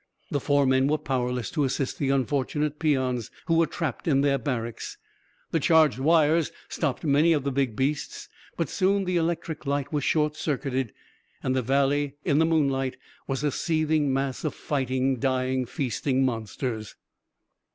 The 0.31 0.39
four 0.39 0.65
men 0.65 0.87
were 0.87 0.97
powerless 0.97 1.51
to 1.51 1.63
assist 1.63 1.99
the 1.99 2.09
unfortunate 2.09 2.79
peons, 2.79 3.29
who 3.45 3.53
were 3.53 3.67
trapped 3.67 4.07
in 4.07 4.21
their 4.21 4.39
barracks. 4.39 4.97
The 5.51 5.59
charged 5.59 5.99
wires 5.99 6.51
stopped 6.69 7.03
many 7.03 7.33
of 7.33 7.43
the 7.43 7.51
big 7.51 7.75
beasts, 7.75 8.27
but 8.57 8.67
soon 8.67 9.03
the 9.05 9.17
electric 9.17 9.67
light 9.67 9.93
was 9.93 10.03
short 10.03 10.35
circuited, 10.35 10.91
and 11.43 11.55
the 11.55 11.61
valley, 11.61 12.15
in 12.25 12.39
the 12.39 12.45
moonlight, 12.47 12.97
was 13.27 13.43
a 13.43 13.51
seething 13.51 14.11
mass 14.11 14.43
of 14.43 14.55
fighting, 14.55 15.19
dying, 15.19 15.67
feasting 15.67 16.25
monsters. 16.25 16.95